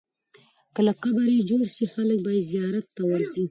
که 0.73 0.81
قبر 1.03 1.25
یې 1.35 1.41
جوړ 1.49 1.63
سي، 1.75 1.85
خلک 1.93 2.17
به 2.25 2.31
یې 2.35 2.41
زیارت 2.51 2.85
ته 2.95 3.01
ورځي. 3.09 3.45